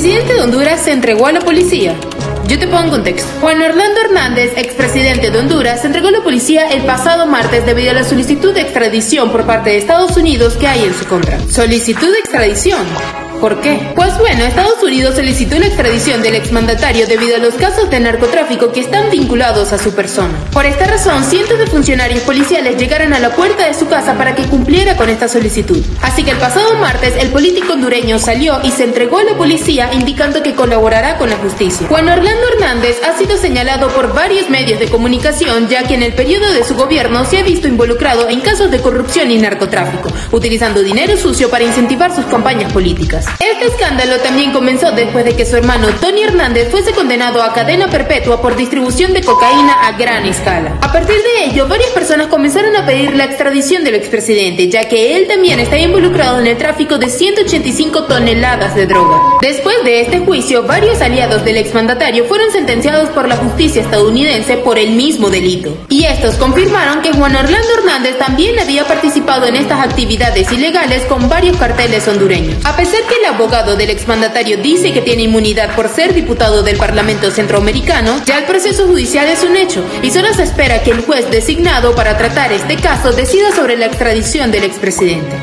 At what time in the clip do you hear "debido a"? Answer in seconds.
7.66-7.94, 17.06-17.38